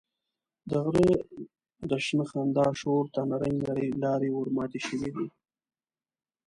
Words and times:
د 0.69 0.71
غره 0.85 1.09
د 1.89 1.91
شنه 2.05 2.25
خندا 2.29 2.67
شور 2.79 3.05
ته 3.13 3.21
نرۍ 3.29 3.53
نرۍ 3.65 3.87
لارې 4.03 4.29
ورماتې 4.33 4.79
شوې 4.87 5.09
دي. 5.15 5.27